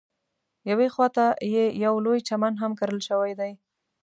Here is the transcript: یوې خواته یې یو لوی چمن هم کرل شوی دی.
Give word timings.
یوې 0.69 0.87
خواته 0.93 1.25
یې 1.53 1.65
یو 1.85 1.93
لوی 2.05 2.19
چمن 2.27 2.53
هم 2.61 2.71
کرل 2.79 2.99
شوی 3.07 3.31
دی. 3.39 3.51